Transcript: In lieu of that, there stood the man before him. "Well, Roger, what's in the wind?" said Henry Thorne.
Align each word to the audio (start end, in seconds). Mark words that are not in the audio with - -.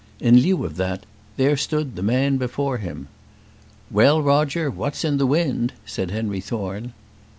In 0.19 0.39
lieu 0.41 0.65
of 0.65 0.77
that, 0.77 1.05
there 1.37 1.55
stood 1.55 1.95
the 1.95 2.01
man 2.01 2.37
before 2.37 2.77
him. 2.79 3.07
"Well, 3.91 4.19
Roger, 4.19 4.71
what's 4.71 5.05
in 5.05 5.17
the 5.17 5.27
wind?" 5.27 5.73
said 5.85 6.09
Henry 6.09 6.39
Thorne. 6.41 6.93